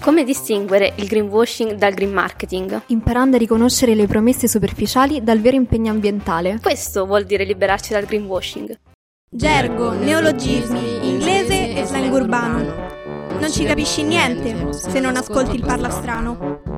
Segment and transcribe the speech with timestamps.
[0.00, 2.84] Come distinguere il greenwashing dal green marketing?
[2.86, 6.58] Imparando a riconoscere le promesse superficiali dal vero impegno ambientale.
[6.62, 8.78] Questo vuol dire liberarci dal greenwashing.
[9.30, 12.88] Gergo, neologismi, inglese e slang urbano.
[13.38, 16.69] Non ci capisci niente se non ascolti il parlastrano.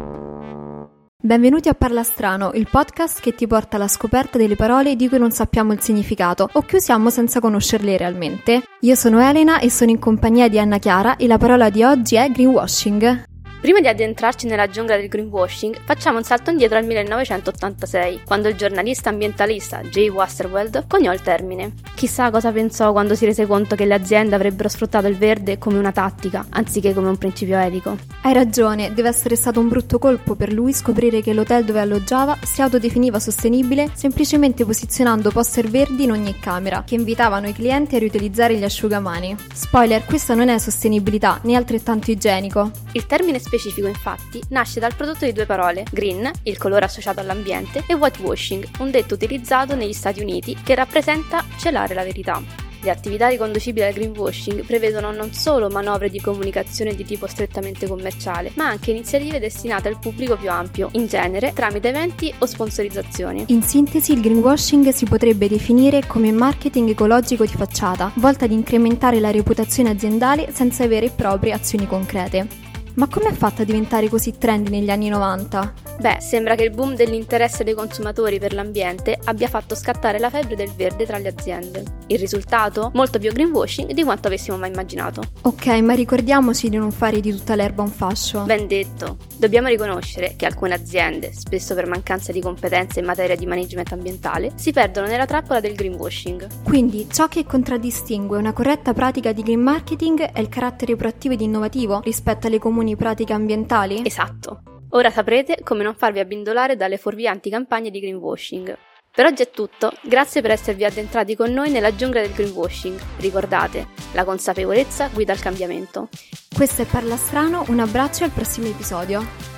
[1.24, 5.20] Benvenuti a Parla Strano, il podcast che ti porta alla scoperta delle parole di cui
[5.20, 8.62] non sappiamo il significato o che usiamo senza conoscerle realmente.
[8.80, 12.16] Io sono Elena e sono in compagnia di Anna Chiara e la parola di oggi
[12.16, 13.22] è greenwashing.
[13.60, 18.56] Prima di addentrarci nella giungla del greenwashing, facciamo un salto indietro al 1986, quando il
[18.56, 21.74] giornalista ambientalista Jay Wasserweld coniò il termine.
[22.02, 25.78] Chissà cosa pensò quando si rese conto che le aziende avrebbero sfruttato il verde come
[25.78, 27.96] una tattica, anziché come un principio etico.
[28.22, 32.36] Hai ragione, deve essere stato un brutto colpo per lui scoprire che l'hotel dove alloggiava
[32.42, 38.00] si autodefiniva sostenibile semplicemente posizionando poster verdi in ogni camera, che invitavano i clienti a
[38.00, 39.36] riutilizzare gli asciugamani.
[39.54, 42.72] Spoiler, questa non è sostenibilità, né altrettanto igienico.
[42.94, 47.84] Il termine specifico infatti nasce dal prodotto di due parole, green, il colore associato all'ambiente,
[47.86, 52.70] e whitewashing, un detto utilizzato negli Stati Uniti che rappresenta celare la verità.
[52.84, 58.50] Le attività riconducibili al greenwashing prevedono non solo manovre di comunicazione di tipo strettamente commerciale,
[58.54, 63.44] ma anche iniziative destinate al pubblico più ampio, in genere tramite eventi o sponsorizzazioni.
[63.48, 69.20] In sintesi, il greenwashing si potrebbe definire come marketing ecologico di facciata, volta ad incrementare
[69.20, 72.71] la reputazione aziendale senza vere e proprie azioni concrete.
[72.94, 75.72] Ma come ha fatto a diventare così trendy negli anni 90?
[75.98, 80.56] Beh, sembra che il boom dell'interesse dei consumatori per l'ambiente abbia fatto scattare la febbre
[80.56, 81.84] del verde tra le aziende.
[82.08, 82.90] Il risultato?
[82.94, 85.22] Molto più greenwashing di quanto avessimo mai immaginato.
[85.42, 88.42] Ok, ma ricordiamoci di non fare di tutta l'erba un fascio.
[88.42, 89.16] Ben detto.
[89.42, 94.52] Dobbiamo riconoscere che alcune aziende, spesso per mancanza di competenze in materia di management ambientale,
[94.54, 96.62] si perdono nella trappola del greenwashing.
[96.62, 101.40] Quindi, ciò che contraddistingue una corretta pratica di green marketing è il carattere proattivo ed
[101.40, 104.06] innovativo rispetto alle comuni pratiche ambientali?
[104.06, 104.62] Esatto.
[104.90, 108.78] Ora saprete come non farvi abbindolare dalle fuorvianti campagne di greenwashing.
[109.14, 112.98] Per oggi è tutto, grazie per esservi addentrati con noi nella giungla del greenwashing.
[113.18, 116.08] Ricordate, la consapevolezza guida al cambiamento.
[116.54, 119.51] Questo è Parla Strano, un abbraccio e al prossimo episodio.